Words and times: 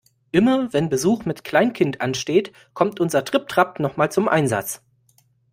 Immer 0.31 0.73
wenn 0.73 0.89
Besuch 0.89 1.25
mit 1.25 1.43
Kleinkind 1.43 2.01
ansteht, 2.01 2.51
kommt 2.73 2.99
unser 2.99 3.23
Tripp-Trapp 3.23 3.79
noch 3.79 3.97
mal 3.97 4.09
zum 4.11 4.27
Einsatz. 4.27 4.81